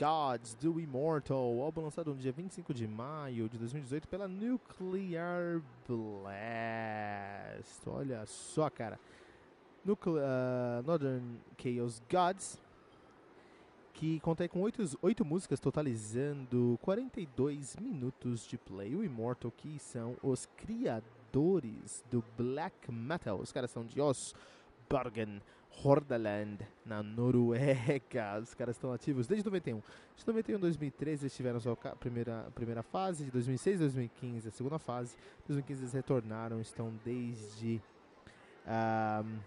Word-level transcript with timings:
Gods 0.00 0.54
do 0.54 0.80
Immortal, 0.80 1.60
álbum 1.60 1.82
lançado 1.82 2.14
no 2.14 2.18
dia 2.18 2.32
25 2.32 2.72
de 2.72 2.88
maio 2.88 3.50
de 3.50 3.58
2018 3.58 4.08
pela 4.08 4.26
Nuclear 4.26 5.60
Blast. 5.86 6.32
Olha 7.86 8.24
só, 8.24 8.70
cara. 8.70 8.98
Nucle 9.84 10.14
uh, 10.14 10.82
Northern 10.86 11.38
Chaos 11.58 12.00
Gods, 12.10 12.58
que 13.92 14.18
conta 14.20 14.48
com 14.48 14.62
8, 14.62 14.98
8 15.02 15.22
músicas, 15.22 15.60
totalizando 15.60 16.78
42 16.80 17.76
minutos 17.76 18.46
de 18.46 18.56
play. 18.56 18.96
O 18.96 19.04
Immortal, 19.04 19.52
que 19.54 19.78
são 19.78 20.16
os 20.22 20.46
criadores 20.56 22.02
do 22.10 22.24
black 22.38 22.90
metal. 22.90 23.38
Os 23.38 23.52
caras 23.52 23.70
são 23.70 23.84
de 23.84 24.00
Osborgen. 24.00 25.42
Hordaland, 25.82 26.58
na 26.84 27.02
Noruega. 27.02 28.40
Os 28.42 28.54
caras 28.54 28.76
estão 28.76 28.92
ativos 28.92 29.26
desde 29.26 29.44
91. 29.44 29.80
De 30.16 30.26
91 30.26 30.56
a 30.56 30.58
2013 30.58 31.24
eles 31.24 31.36
tiveram 31.36 31.60
sua 31.60 31.76
primeira, 31.76 32.50
primeira 32.54 32.82
fase, 32.82 33.24
de 33.24 33.30
2006 33.30 33.76
a 33.76 33.84
2015 33.84 34.48
a 34.48 34.50
segunda 34.50 34.78
fase. 34.78 35.16
De 35.40 35.48
2015 35.48 35.82
eles 35.82 35.92
retornaram, 35.92 36.60
estão 36.60 36.92
desde. 37.04 37.80
Um, 38.66 39.38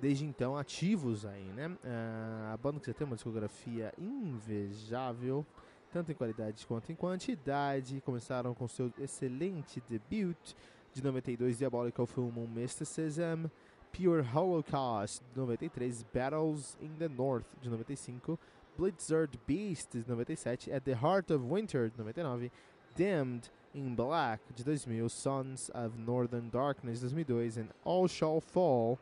desde 0.00 0.24
então 0.24 0.56
ativos 0.56 1.26
aí, 1.26 1.44
né? 1.52 1.68
Uh, 1.68 2.54
a 2.54 2.56
banda 2.56 2.80
que 2.80 2.86
já 2.86 2.94
tem 2.94 3.06
uma 3.06 3.16
discografia 3.16 3.92
invejável, 3.98 5.44
tanto 5.92 6.10
em 6.10 6.14
qualidade 6.14 6.66
quanto 6.66 6.90
em 6.90 6.94
quantidade. 6.94 8.00
Começaram 8.00 8.54
com 8.54 8.66
seu 8.66 8.92
excelente 8.98 9.82
debut 9.88 10.54
de 10.92 11.02
92, 11.02 11.58
Diabolical 11.58 12.08
Moon 12.16 12.46
Mysticism. 12.46 13.46
Pure 13.92 14.22
Holocaust, 14.22 15.22
de 15.34 15.40
93, 15.40 16.04
Battles 16.12 16.76
in 16.80 16.90
the 16.98 17.08
North, 17.08 17.46
de 17.62 17.68
95, 17.68 18.38
Blizzard 18.76 19.38
Beast, 19.46 19.90
de 19.92 20.04
97, 20.08 20.72
At 20.72 20.84
the 20.84 20.94
Heart 20.94 21.30
of 21.30 21.44
Winter, 21.44 21.88
de 21.88 21.98
99, 21.98 22.50
Damned 22.96 23.50
in 23.74 23.94
Black, 23.94 24.40
de 24.54 24.64
2000, 24.64 25.08
Sons 25.08 25.70
of 25.74 25.98
Northern 25.98 26.48
Darkness, 26.50 27.00
de 27.00 27.08
2002, 27.08 27.58
and 27.58 27.68
All 27.84 28.08
Shall 28.08 28.40
Fall, 28.40 28.98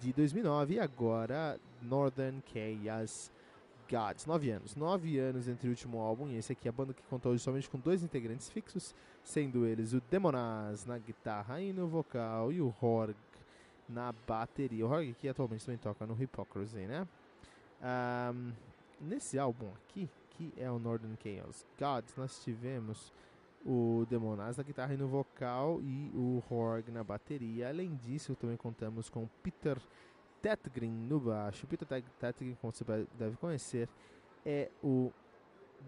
de 0.00 0.12
2009, 0.12 0.74
e 0.74 0.80
agora 0.80 1.58
Northern 1.82 2.42
Chaos 2.46 3.30
Gods. 3.90 4.24
Nove 4.26 4.50
anos. 4.50 4.76
Nove 4.76 5.18
anos 5.18 5.48
entre 5.48 5.68
o 5.68 5.70
último 5.70 5.98
álbum 6.00 6.28
e 6.28 6.36
esse 6.36 6.52
aqui, 6.52 6.68
a 6.68 6.72
banda 6.72 6.94
que 6.94 7.02
contou 7.04 7.36
somente 7.38 7.68
com 7.68 7.78
dois 7.78 8.02
integrantes 8.02 8.48
fixos, 8.48 8.94
sendo 9.24 9.66
eles 9.66 9.92
o 9.92 10.00
Demonaz 10.10 10.86
na 10.86 10.96
guitarra 10.96 11.60
e 11.60 11.72
no 11.72 11.88
vocal 11.88 12.52
e 12.52 12.60
o 12.60 12.74
Horg 12.80 13.16
na 13.90 14.12
bateria. 14.26 14.84
O 14.84 14.88
Rogue 14.88 15.10
aqui 15.10 15.28
atualmente 15.28 15.64
também 15.64 15.78
toca 15.78 16.06
no 16.06 16.14
Hypocrisy, 16.14 16.86
né? 16.86 17.06
Um, 17.82 18.52
nesse 19.00 19.38
álbum 19.38 19.70
aqui, 19.74 20.08
que 20.30 20.52
é 20.56 20.70
o 20.70 20.78
Northern 20.78 21.16
Chaos 21.22 21.66
Gods, 21.78 22.14
nós 22.16 22.42
tivemos 22.42 23.12
o 23.64 24.06
Demonaz 24.08 24.56
na 24.56 24.62
guitarra 24.62 24.94
e 24.94 24.96
no 24.96 25.08
vocal 25.08 25.80
e 25.82 26.10
o 26.14 26.42
Horg 26.48 26.90
na 26.90 27.04
bateria. 27.04 27.68
Além 27.68 27.94
disso, 27.96 28.34
também 28.34 28.56
contamos 28.56 29.10
com 29.10 29.28
Peter 29.42 29.78
Tetgren 30.40 30.90
no 30.90 31.20
baixo. 31.20 31.66
Peter 31.66 31.86
Tetgren, 32.18 32.56
como 32.60 32.72
você 32.72 32.84
deve 33.18 33.36
conhecer, 33.36 33.88
é 34.44 34.70
o 34.82 35.12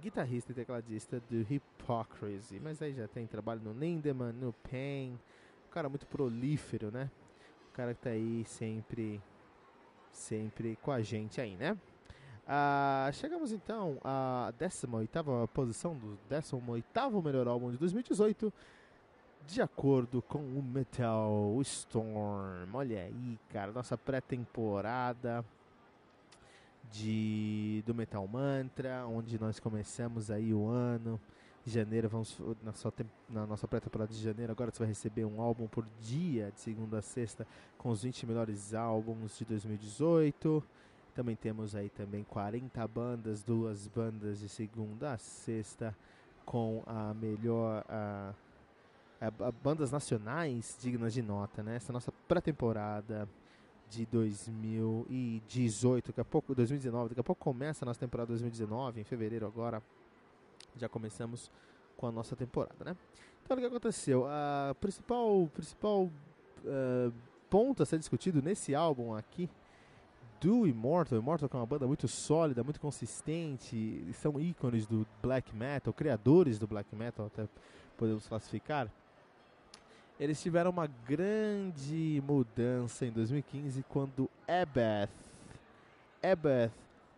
guitarrista 0.00 0.52
e 0.52 0.54
tecladista 0.54 1.20
do 1.30 1.42
Hypocrisy. 1.42 2.60
Mas 2.60 2.82
aí 2.82 2.92
já 2.92 3.08
tem 3.08 3.26
trabalho 3.26 3.60
no 3.62 3.72
Lindemann, 3.72 4.32
no 4.32 4.52
Pain. 4.52 5.18
Um 5.66 5.70
cara 5.70 5.88
muito 5.88 6.06
prolífero, 6.06 6.91
né? 6.91 7.10
Cara 7.72 7.94
que 7.94 8.00
tá 8.00 8.10
aí 8.10 8.44
sempre, 8.44 9.21
sempre 10.10 10.77
com 10.83 10.91
a 10.91 11.00
gente 11.03 11.41
aí, 11.41 11.56
né? 11.56 11.77
Ah, 12.47 13.09
chegamos 13.12 13.53
então 13.53 13.99
à 14.03 14.53
18ª 14.59 15.49
posição 15.49 15.97
do 15.97 16.19
18º 16.28 17.25
melhor 17.25 17.47
álbum 17.47 17.71
de 17.71 17.78
2018 17.78 18.53
de 19.47 19.62
acordo 19.62 20.21
com 20.22 20.38
o 20.38 20.62
Metal 20.62 21.59
Storm. 21.62 22.75
Olha 22.75 23.03
aí, 23.03 23.38
cara, 23.50 23.72
nossa 23.72 23.97
pré-temporada 23.97 25.44
de 26.91 27.83
do 27.87 27.94
Metal 27.94 28.27
Mantra, 28.27 29.06
onde 29.06 29.41
nós 29.41 29.59
começamos 29.59 30.31
aí 30.31 30.53
o 30.53 30.66
ano 30.69 31.21
janeiro, 31.70 32.08
vamos 32.08 32.38
na, 32.62 32.72
sua, 32.72 32.92
na 33.28 33.46
nossa 33.46 33.68
pré-temporada 33.68 34.12
de 34.12 34.20
janeiro, 34.20 34.52
agora 34.52 34.70
você 34.70 34.80
vai 34.80 34.88
receber 34.88 35.24
um 35.24 35.40
álbum 35.40 35.66
por 35.66 35.86
dia, 36.00 36.52
de 36.52 36.60
segunda 36.60 36.98
a 36.98 37.02
sexta, 37.02 37.46
com 37.78 37.88
os 37.90 38.02
20 38.02 38.26
melhores 38.26 38.74
álbuns 38.74 39.38
de 39.38 39.44
2018. 39.44 40.62
Também 41.14 41.36
temos 41.36 41.76
aí 41.76 41.88
também 41.90 42.24
40 42.24 42.88
bandas, 42.88 43.42
duas 43.42 43.86
bandas 43.86 44.40
de 44.40 44.48
segunda 44.48 45.12
a 45.12 45.18
sexta, 45.18 45.94
com 46.44 46.82
a 46.86 47.14
melhor. 47.14 47.84
A, 47.88 48.34
a, 49.20 49.48
a 49.48 49.52
bandas 49.52 49.92
nacionais 49.92 50.76
dignas 50.80 51.14
de 51.14 51.22
nota, 51.22 51.62
né? 51.62 51.76
Essa 51.76 51.90
é 51.90 51.94
nossa 51.94 52.10
pré-temporada 52.26 53.28
de 53.88 54.04
2018, 54.06 56.08
daqui 56.08 56.20
a 56.20 56.24
pouco, 56.24 56.54
2019, 56.54 57.10
daqui 57.10 57.20
a 57.20 57.24
pouco 57.24 57.44
começa 57.44 57.84
a 57.84 57.86
nossa 57.86 58.00
temporada 58.00 58.28
2019, 58.28 59.02
em 59.02 59.04
fevereiro 59.04 59.46
agora 59.46 59.82
já 60.77 60.88
começamos 60.88 61.50
com 61.97 62.06
a 62.06 62.12
nossa 62.12 62.34
temporada, 62.34 62.84
né? 62.84 62.97
Então, 63.44 63.56
o 63.56 63.60
que 63.60 63.66
aconteceu? 63.66 64.27
A 64.27 64.75
principal, 64.81 65.49
principal 65.53 66.05
uh, 66.05 67.12
ponto 67.50 67.83
a 67.83 67.87
ser 67.87 67.99
discutido 67.99 68.41
nesse 68.41 68.75
álbum 68.75 69.15
aqui 69.15 69.48
do 70.41 70.66
Immortal, 70.66 71.19
Immortal 71.19 71.48
que 71.48 71.57
é 71.57 71.59
uma 71.59 71.66
banda 71.66 71.86
muito 71.86 72.09
sólida, 72.09 72.65
muito 72.65 72.80
consistente, 72.80 74.04
são 74.15 74.41
ícones 74.41 74.86
do 74.86 75.07
black 75.22 75.54
metal, 75.54 75.92
criadores 75.92 76.59
do 76.59 76.66
black 76.66 76.95
metal, 76.97 77.27
até 77.27 77.48
podemos 77.97 78.27
classificar. 78.27 78.91
Eles 80.18 80.42
tiveram 80.42 80.71
uma 80.71 80.86
grande 80.86 82.22
mudança 82.27 83.07
em 83.07 83.13
2015 83.13 83.84
quando 83.89 84.28
Ebeth, 84.48 85.10
Ebeth, 86.22 86.72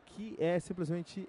que 0.07 0.37
é 0.39 0.61
simplesmente 0.61 1.29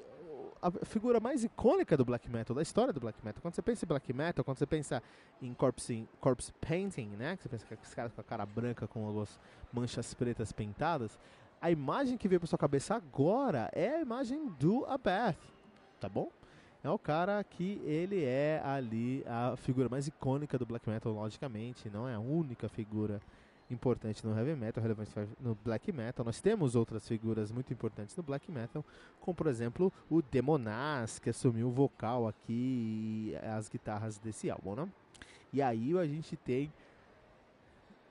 a 0.68 0.86
figura 0.86 1.20
mais 1.20 1.44
icônica 1.44 1.96
do 1.96 2.04
black 2.04 2.28
metal, 2.30 2.56
da 2.56 2.62
história 2.64 2.92
do 2.92 3.00
black 3.00 3.24
metal. 3.24 3.40
Quando 3.42 3.54
você 3.54 3.62
pensa 3.62 3.86
em 3.86 3.88
black 3.88 4.12
metal, 4.12 4.44
quando 4.44 4.58
você 4.58 4.66
pensa 4.66 5.04
em 5.40 5.54
corpse, 5.54 6.10
corpse 6.20 6.52
painting, 6.54 7.10
né? 7.10 7.38
Que 7.38 7.44
você 7.44 7.50
pensa 7.50 7.66
que 7.66 7.74
esses 7.76 7.94
caras 7.94 8.12
com 8.12 8.22
a 8.22 8.24
cara 8.24 8.46
branca 8.46 8.88
com 8.88 9.22
as 9.22 9.40
manchas 9.72 10.14
pretas 10.16 10.52
pintadas, 10.52 11.20
a 11.62 11.70
imagem 11.70 12.18
que 12.18 12.28
veio 12.28 12.40
pra 12.40 12.48
sua 12.48 12.58
cabeça 12.58 12.96
agora 12.96 13.70
é 13.74 13.96
a 13.96 14.02
imagem 14.02 14.48
do 14.60 14.86
Abath, 14.86 15.38
tá 16.00 16.10
bom? 16.10 16.32
É 16.84 16.90
o 16.90 17.00
cara 17.00 17.44
que 17.44 17.82
ele 17.84 18.24
é 18.24 18.62
ali 18.64 19.24
a 19.28 19.56
figura 19.58 19.90
mais 19.90 20.08
icônica 20.08 20.58
do 20.58 20.66
black 20.66 20.90
metal, 20.90 21.12
logicamente, 21.12 21.90
não 21.90 22.08
é 22.08 22.16
a 22.16 22.20
única 22.20 22.70
figura 22.70 23.22
importante 23.70 24.26
no 24.26 24.38
heavy 24.38 24.56
metal, 24.56 24.82
relevante 24.82 25.12
no 25.40 25.56
black 25.64 25.92
metal. 25.92 26.26
Nós 26.26 26.40
temos 26.40 26.76
outras 26.76 27.08
figuras 27.08 27.52
muito 27.52 27.74
importantes 27.74 28.16
no 28.16 28.24
black 28.24 28.52
metal, 28.52 28.86
como 29.20 29.36
por 29.36 29.48
exemplo 29.48 29.92
o 30.10 30.22
Demonaz, 30.22 31.20
que 31.20 31.30
assumiu 31.30 31.68
o 31.68 31.72
vocal 31.72 32.28
aqui 32.28 33.32
e 33.32 33.36
as 33.36 33.68
guitarras 33.68 34.18
desse 34.18 34.50
álbum, 34.50 34.76
né? 34.76 34.90
E 35.52 35.62
aí 35.62 35.98
a 35.98 36.06
gente 36.06 36.36
tem 36.36 36.72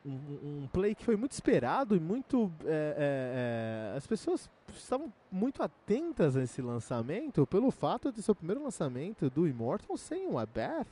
um, 0.04 0.62
um, 0.62 0.68
play 0.72 0.94
que 0.94 1.04
foi 1.04 1.16
muito 1.16 1.32
esperado 1.32 1.96
e 1.96 2.00
muito. 2.00 2.50
É, 2.64 3.92
é, 3.92 3.92
é, 3.94 3.96
as 3.96 4.06
pessoas 4.06 4.50
estavam 4.74 5.12
muito 5.30 5.62
atentas 5.62 6.36
a 6.36 6.42
esse 6.42 6.60
lançamento 6.60 7.46
pelo 7.46 7.70
fato 7.70 8.12
de 8.12 8.22
ser 8.22 8.32
o 8.32 8.34
primeiro 8.34 8.62
lançamento 8.62 9.30
do 9.30 9.48
Immortal 9.48 9.96
sem 9.96 10.26
o 10.26 10.38
Abeth. 10.38 10.86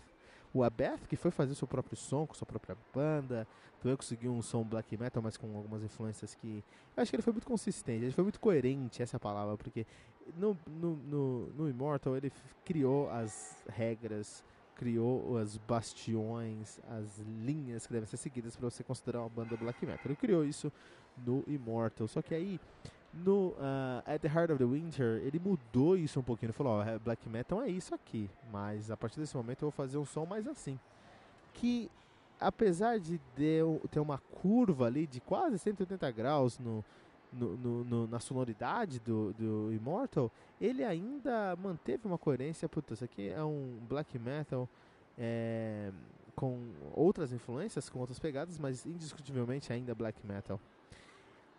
O 0.55 0.63
Abeth, 0.63 1.07
que 1.09 1.17
foi 1.17 1.31
fazer 1.31 1.55
seu 1.55 1.67
próprio 1.67 1.97
som 1.97 2.27
com 2.27 2.35
sua 2.35 2.47
própria 2.47 2.77
banda, 2.95 3.47
também 3.81 3.97
conseguiu 3.97 4.33
um 4.33 4.43
som 4.43 4.63
black 4.63 4.97
metal, 4.97 5.23
mas 5.23 5.37
com 5.37 5.57
algumas 5.57 5.83
influências 5.83 6.35
que. 6.35 6.63
Eu 6.97 7.03
acho 7.03 7.11
que 7.11 7.17
ele 7.17 7.23
foi 7.23 7.33
muito 7.33 7.47
consistente, 7.47 8.05
ele 8.05 8.13
foi 8.13 8.23
muito 8.23 8.39
coerente, 8.39 9.03
essa 9.03 9.17
é 9.17 9.19
palavra, 9.19 9.57
porque 9.57 9.87
no, 10.37 10.57
no, 10.67 10.97
no, 10.97 11.47
no 11.49 11.69
Immortal 11.69 12.17
ele 12.17 12.31
criou 12.65 13.11
as 13.11 13.65
regras 13.69 14.45
criou 14.83 15.39
as 15.39 15.57
bastiões, 15.59 16.81
as 16.89 17.19
linhas 17.19 17.87
que 17.87 17.93
devem 17.93 18.07
ser 18.09 18.17
seguidas 18.17 18.57
para 18.57 18.69
você 18.69 18.83
considerar 18.83 19.21
uma 19.21 19.29
banda 19.29 19.57
black 19.57 19.85
metal. 19.87 20.03
Ele 20.05 20.17
criou 20.17 20.45
isso 20.45 20.73
no 21.25 21.45
Immortal. 21.47 22.09
Só 22.09 22.21
que 22.21 22.35
aí, 22.35 22.59
no 23.13 23.49
uh, 23.49 24.03
At 24.07 24.21
the 24.21 24.29
Heart 24.29 24.51
of 24.51 24.59
the 24.59 24.65
Winter, 24.65 25.21
ele 25.25 25.39
mudou 25.39 25.97
isso 25.97 26.19
um 26.19 26.23
pouquinho. 26.23 26.49
Ele 26.49 26.53
falou: 26.53 26.81
oh, 26.81 26.99
black 27.01 27.29
metal 27.29 27.63
é 27.63 27.69
isso 27.69 27.95
aqui, 27.95 28.29
mas 28.51 28.91
a 28.91 28.97
partir 28.97 29.21
desse 29.21 29.37
momento 29.37 29.63
eu 29.63 29.71
vou 29.71 29.73
fazer 29.73 29.99
um 29.99 30.05
som 30.05 30.25
mais 30.25 30.47
assim. 30.47 30.79
Que 31.53 31.91
apesar 32.41 32.99
de 32.99 33.21
ter 33.37 34.01
uma 34.01 34.19
curva 34.19 34.87
ali 34.87 35.07
de 35.07 35.21
quase 35.21 35.59
180 35.59 36.11
graus 36.11 36.59
no, 36.59 36.85
no, 37.33 37.57
no, 37.57 37.85
no, 37.85 38.07
na 38.07 38.19
sonoridade 38.19 38.99
do, 39.01 39.33
do 39.35 39.73
Immortal, 39.73 40.31
ele 40.61 40.85
ainda 40.85 41.57
manteve 41.57 42.07
uma 42.07 42.19
coerência. 42.19 42.69
Puta, 42.69 42.95
isso 42.95 43.05
aqui 43.05 43.29
é 43.29 43.43
um 43.45 43.79
black 43.89 44.19
metal 44.19 44.69
é, 45.17 45.93
com 46.35 46.59
outras 46.95 47.33
influências, 47.33 47.89
com 47.89 48.01
outras 48.01 48.19
pegadas, 48.19 48.59
mas 48.59 48.85
indiscutivelmente 48.87 49.73
ainda 49.73 49.95
black 49.95 50.27
metal. 50.27 50.59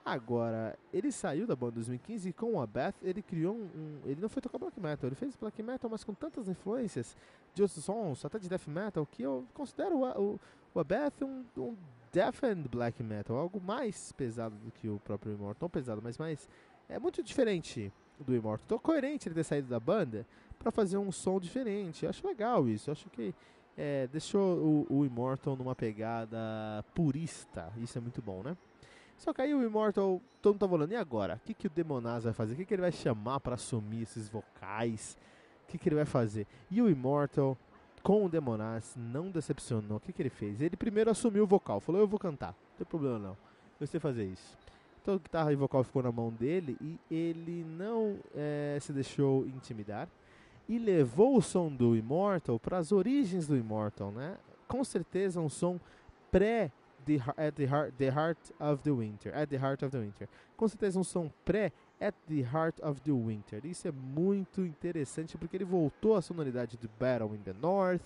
Agora, 0.06 0.78
ele 0.92 1.14
saiu 1.14 1.48
da 1.48 1.56
banda 1.56 1.72
em 1.72 1.76
2015 1.76 2.30
e 2.30 2.34
com 2.34 2.60
a 2.60 2.68
Beth 2.68 2.96
ele 3.02 3.22
criou 3.22 3.56
um, 3.56 3.64
um, 3.64 4.00
Ele 4.06 4.20
não 4.20 4.28
foi 4.28 4.42
tocar 4.42 4.58
black 4.58 4.78
metal, 4.78 5.08
ele 5.08 5.16
fez 5.16 5.34
black 5.38 5.64
metal, 5.64 5.90
mas 5.90 6.04
com 6.04 6.14
tantas 6.14 6.50
influências 6.50 7.16
de 7.54 7.62
outros 7.62 7.86
sons, 7.86 8.26
até 8.26 8.38
de 8.38 8.50
death 8.50 8.68
metal, 8.68 9.06
que 9.06 9.24
eu 9.24 9.46
considero 9.54 10.00
o, 10.00 10.34
o, 10.34 10.40
o 10.74 10.80
Abeth 10.80 11.24
um, 11.24 11.46
um 11.58 11.78
death 12.12 12.44
and 12.44 12.64
black 12.70 13.02
metal, 13.02 13.38
algo 13.38 13.62
mais 13.62 14.12
pesado 14.12 14.56
do 14.58 14.72
que 14.72 14.90
o 14.90 15.00
próprio 15.00 15.34
Immortal. 15.34 15.58
Não 15.62 15.70
pesado, 15.70 16.02
mas 16.04 16.18
mais. 16.18 16.50
É 16.90 17.00
muito 17.00 17.24
diferente 17.24 17.92
do 18.20 18.36
Immortal. 18.36 18.66
Então, 18.66 18.80
coerente 18.80 19.30
ele 19.30 19.36
ter 19.36 19.46
saído 19.46 19.70
da 19.70 19.80
banda 19.80 20.28
para 20.60 20.70
fazer 20.70 20.98
um 20.98 21.14
som 21.14 21.40
diferente. 21.40 22.04
Eu 22.04 22.10
acho 22.10 22.28
legal 22.28 22.68
isso. 22.68 22.90
Eu 22.90 22.92
acho 22.92 23.10
que 23.10 23.34
é, 23.78 24.08
deixou 24.08 24.86
o, 24.90 24.98
o 24.98 25.06
Immortal 25.06 25.56
numa 25.56 25.74
pegada 25.74 26.84
purista. 26.94 27.72
Isso 27.78 27.98
é 27.98 28.02
muito 28.02 28.22
bom, 28.22 28.44
né? 28.44 28.58
Só 29.18 29.34
que 29.34 29.42
aí 29.42 29.54
o 29.54 29.64
Immortal, 29.64 30.22
todo 30.42 30.54
mundo 30.54 30.60
tá 30.60 30.68
falando, 30.68 30.92
e 30.92 30.96
agora? 30.96 31.36
O 31.36 31.46
que, 31.46 31.54
que 31.54 31.68
o 31.68 31.70
Demonaz 31.70 32.24
vai 32.24 32.34
fazer? 32.34 32.54
O 32.54 32.58
que, 32.58 32.66
que 32.66 32.74
ele 32.74 32.82
vai 32.82 32.92
chamar 32.92 33.40
para 33.40 33.56
assumir 33.56 34.04
esses 34.04 34.28
vocais? 34.28 35.18
O 35.64 35.72
que, 35.72 35.78
que 35.78 35.90
ele 35.90 35.96
vai 35.96 36.06
fazer? 36.06 36.46
E 36.70 36.82
o 36.82 36.90
Immortal 36.90 37.58
com 38.04 38.26
o 38.26 38.30
Demonaz 38.30 38.94
não 38.98 39.32
decepcionou. 39.32 39.98
O 39.98 40.00
que, 40.00 40.12
que 40.12 40.22
ele 40.22 40.30
fez? 40.30 40.62
Ele 40.62 40.76
primeiro 40.76 41.10
assumiu 41.10 41.46
o 41.46 41.48
vocal, 41.48 41.80
falou: 41.80 42.02
Eu 42.02 42.08
vou 42.08 42.20
cantar, 42.20 42.50
não 42.50 42.78
tem 42.78 42.86
problema 42.86 43.18
não, 43.18 43.38
eu 43.80 43.88
sei 43.88 44.00
fazer 44.00 44.26
isso. 44.26 44.58
Então 45.02 45.16
a 45.16 45.18
guitarra 45.18 45.52
e 45.52 45.56
vocal 45.56 45.84
ficou 45.84 46.04
na 46.04 46.12
mão 46.12 46.30
dele 46.30 46.78
e 46.82 47.00
ele 47.12 47.64
não 47.64 48.18
é, 48.36 48.78
se 48.80 48.94
deixou 48.94 49.46
intimidar 49.48 50.08
e 50.68 50.78
levou 50.78 51.38
o 51.38 51.42
som 51.42 51.70
do 51.70 51.96
Immortal 51.96 52.58
para 52.58 52.78
as 52.78 52.92
origens 52.92 53.48
do 53.48 53.58
Immortal, 53.58 54.12
né? 54.12 54.38
Com 54.68 54.84
certeza 54.84 55.42
um 55.42 55.50
som 55.50 55.80
pré 56.32 56.72
the, 57.06 57.22
at 57.38 57.56
the 57.56 57.66
heart, 57.66 57.94
the 57.98 58.10
heart 58.10 58.40
of 58.60 58.84
the 58.84 58.92
winter, 58.92 59.32
at 59.34 59.48
the 59.50 59.58
heart 59.58 59.84
of 59.84 59.92
the 59.92 60.00
winter. 60.00 60.28
Com 60.56 60.68
certeza 60.68 61.00
um 61.00 61.04
som 61.04 61.30
pré 61.44 61.72
At 62.00 62.16
the 62.28 62.42
Heart 62.42 62.82
of 62.82 63.00
the 63.02 63.14
Winter. 63.14 63.66
Isso 63.66 63.88
é 63.88 63.92
muito 63.92 64.60
interessante 64.62 65.38
porque 65.38 65.56
ele 65.56 65.64
voltou 65.64 66.18
à 66.18 66.22
sonoridade 66.22 66.76
do 66.76 66.90
Battle 67.00 67.34
in 67.34 67.42
the 67.42 67.54
North, 67.54 68.02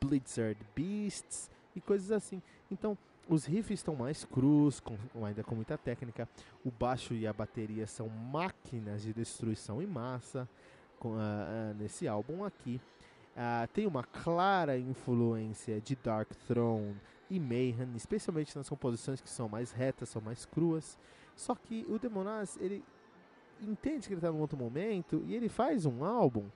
Blizzard 0.00 0.56
Beasts 0.76 1.50
e 1.74 1.80
coisas 1.80 2.12
assim. 2.12 2.40
Então, 2.70 2.96
os 3.28 3.44
riffs 3.44 3.80
estão 3.80 3.96
mais 3.96 4.24
crus, 4.24 4.78
com, 4.78 4.96
ainda 5.24 5.42
com 5.42 5.56
muita 5.56 5.76
técnica. 5.76 6.28
O 6.64 6.70
baixo 6.70 7.12
e 7.12 7.26
a 7.26 7.32
bateria 7.32 7.88
são 7.88 8.08
máquinas 8.08 9.02
de 9.02 9.12
destruição 9.12 9.82
em 9.82 9.86
massa 9.86 10.48
com, 11.00 11.10
uh, 11.10 11.18
uh, 11.18 11.74
nesse 11.76 12.06
álbum 12.06 12.44
aqui. 12.44 12.80
Uh, 13.36 13.66
tem 13.72 13.86
uma 13.86 14.04
clara 14.04 14.78
influência 14.78 15.80
de 15.80 15.96
Dark 15.96 16.30
Throne 16.46 16.96
e 17.30 17.38
Mayhem, 17.38 17.94
especialmente 17.94 18.56
nas 18.56 18.68
composições 18.68 19.20
que 19.20 19.30
são 19.30 19.48
mais 19.48 19.70
retas, 19.70 20.08
são 20.08 20.20
mais 20.20 20.44
cruas. 20.44 20.98
Só 21.36 21.54
que 21.54 21.86
o 21.88 21.98
Demonaz, 21.98 22.58
ele 22.60 22.84
entende 23.62 24.08
que 24.08 24.14
ele 24.14 24.18
está 24.18 24.32
num 24.32 24.40
outro 24.40 24.58
momento 24.58 25.22
e 25.26 25.34
ele 25.34 25.48
faz 25.48 25.86
um 25.86 26.04
álbum 26.04 26.46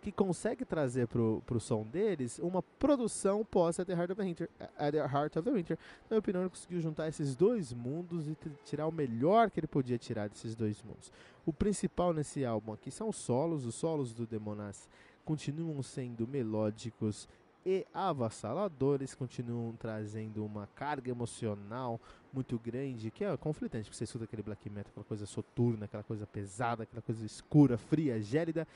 que 0.00 0.10
consegue 0.10 0.64
trazer 0.64 1.06
pro, 1.06 1.40
pro 1.46 1.60
som 1.60 1.84
deles 1.84 2.40
uma 2.40 2.60
produção 2.60 3.44
pós 3.44 3.78
At 3.78 3.86
the 3.86 3.92
Heart 3.92 4.10
of 4.10 4.16
the 4.16 4.24
Winter. 4.24 4.50
At 4.76 4.92
the 4.92 4.98
Heart 4.98 5.36
of 5.36 5.42
the 5.42 5.52
Winter. 5.52 5.78
Na 5.78 6.06
minha 6.10 6.18
opinião, 6.18 6.42
ele 6.42 6.50
conseguiu 6.50 6.80
juntar 6.80 7.06
esses 7.06 7.36
dois 7.36 7.72
mundos 7.72 8.26
e 8.26 8.36
tirar 8.64 8.88
o 8.88 8.92
melhor 8.92 9.48
que 9.48 9.60
ele 9.60 9.68
podia 9.68 9.96
tirar 9.96 10.28
desses 10.28 10.56
dois 10.56 10.82
mundos. 10.82 11.12
O 11.46 11.52
principal 11.52 12.12
nesse 12.12 12.44
álbum 12.44 12.72
aqui 12.72 12.90
são 12.90 13.08
os 13.08 13.16
solos. 13.16 13.64
Os 13.64 13.76
solos 13.76 14.12
do 14.12 14.26
Demonas 14.26 14.88
continuam 15.24 15.80
sendo 15.84 16.26
melódicos 16.26 17.28
e 17.64 17.86
avassaladores, 17.94 19.14
continuam 19.14 19.72
trazendo 19.76 20.44
uma 20.44 20.66
carga 20.74 21.10
emocional 21.10 22.00
muito 22.32 22.58
grande, 22.58 23.10
que 23.10 23.24
é 23.24 23.36
conflitante, 23.36 23.84
porque 23.84 23.96
você 23.96 24.04
escuta 24.04 24.24
aquele 24.24 24.42
black 24.42 24.68
metal, 24.68 24.90
aquela 24.90 25.04
coisa 25.04 25.26
soturna, 25.26 25.84
aquela 25.84 26.02
coisa 26.02 26.26
pesada, 26.26 26.82
aquela 26.82 27.02
coisa 27.02 27.24
escura, 27.24 27.78
fria, 27.78 28.20
gélida, 28.20 28.66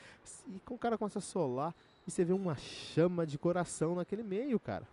e 0.49 0.61
com 0.61 0.75
o 0.75 0.79
cara 0.79 0.97
começa 0.97 1.19
a 1.19 1.23
solar 1.23 1.75
e 2.07 2.11
você 2.11 2.25
vê 2.25 2.33
uma 2.33 2.57
chama 2.57 3.27
de 3.27 3.39
coração 3.39 3.97
naquele 3.97 4.23
meio, 4.23 4.61
cara. 4.61 4.87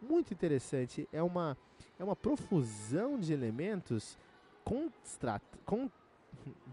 Muito 0.00 0.32
interessante, 0.32 1.08
é 1.12 1.22
uma, 1.22 1.56
é 1.98 2.04
uma 2.04 2.16
profusão 2.16 3.18
de 3.18 3.32
elementos 3.32 4.16
constra, 4.64 5.42
con, 5.64 5.90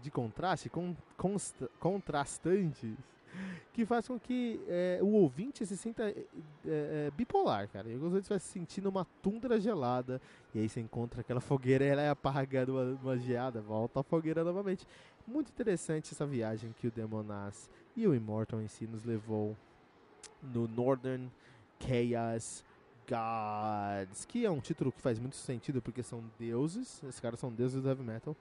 de 0.00 0.10
contraste, 0.10 0.68
con, 0.68 0.96
constra, 1.16 1.68
contrastantes 1.80 2.96
que 3.72 3.84
faz 3.84 4.08
com 4.08 4.18
que 4.18 4.60
é, 4.66 4.98
o 5.02 5.08
ouvinte 5.08 5.64
se 5.64 5.76
sinta 5.76 6.10
é, 6.10 6.24
é, 6.66 7.10
bipolar, 7.16 7.68
cara. 7.68 7.88
Eu 7.88 7.98
gostaria 7.98 8.20
de 8.20 8.24
estar 8.26 8.38
sentindo 8.38 8.88
uma 8.88 9.06
tundra 9.22 9.60
gelada, 9.60 10.20
e 10.54 10.58
aí 10.58 10.68
você 10.68 10.80
encontra 10.80 11.20
aquela 11.20 11.40
fogueira, 11.40 11.84
ela 11.84 12.02
é 12.02 12.10
apagada, 12.10 12.72
uma, 12.72 13.16
geada, 13.18 13.60
volta 13.60 14.00
a 14.00 14.02
fogueira 14.02 14.42
novamente. 14.42 14.86
Muito 15.26 15.50
interessante 15.50 16.12
essa 16.12 16.26
viagem 16.26 16.74
que 16.78 16.86
o 16.86 16.90
Demonaz 16.90 17.70
e 17.96 18.06
o 18.06 18.14
Immortal 18.14 18.60
em 18.60 18.68
si 18.68 18.86
nos 18.86 19.04
levou 19.04 19.56
no 20.42 20.66
Northern 20.66 21.30
Chaos 21.80 22.64
Gods, 23.08 24.24
que 24.26 24.44
é 24.44 24.50
um 24.50 24.60
título 24.60 24.92
que 24.92 25.00
faz 25.00 25.18
muito 25.18 25.36
sentido 25.36 25.80
porque 25.80 26.02
são 26.02 26.22
deuses, 26.38 27.02
esses 27.04 27.20
caras 27.20 27.40
são 27.40 27.52
deuses 27.52 27.82
do 27.82 27.88
heavy 27.88 28.02
metal. 28.02 28.36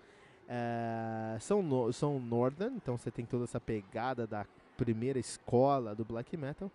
É, 0.50 1.38
são, 1.42 1.62
no, 1.62 1.92
são 1.92 2.20
Northern, 2.20 2.76
então 2.76 2.98
você 2.98 3.12
tem 3.12 3.26
toda 3.26 3.44
essa 3.44 3.60
pegada 3.60 4.26
da 4.26 4.46
primeira 4.78 5.20
escola 5.20 5.96
do 5.96 6.06
black 6.06 6.38
metal, 6.38 6.72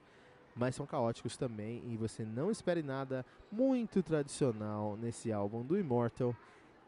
mas 0.55 0.75
são 0.75 0.85
caóticos 0.85 1.37
também 1.37 1.83
e 1.87 1.97
você 1.97 2.25
não 2.25 2.51
espere 2.51 2.83
nada 2.83 3.25
muito 3.51 4.03
tradicional 4.03 4.97
nesse 4.97 5.33
álbum 5.33 5.63
do 5.63 5.79
Immortal, 5.79 6.37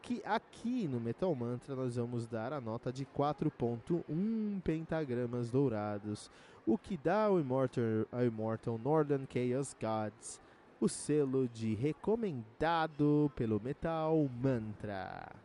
que 0.01 0.21
aqui 0.23 0.87
no 0.87 0.99
Metal 0.99 1.33
Mantra 1.33 1.75
nós 1.75 1.95
vamos 1.95 2.27
dar 2.27 2.53
a 2.53 2.61
nota 2.61 2.91
de 2.93 3.05
4.1 3.05 4.61
pentagramas 4.61 5.49
dourados, 5.49 6.29
o 6.67 6.77
que 6.77 6.95
dá 6.95 7.23
ao 7.23 7.39
Immortal, 7.39 7.83
ao 8.11 8.23
Immortal 8.23 8.77
Northern 8.77 9.27
Chaos 9.31 9.75
Gods 9.79 10.39
o 10.79 10.89
selo 10.89 11.47
de 11.47 11.73
recomendado 11.73 13.31
pelo 13.35 13.59
Metal 13.59 14.29
Mantra. 14.41 15.44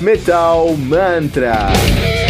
Metal 0.00 0.76
Mantra. 0.76 2.23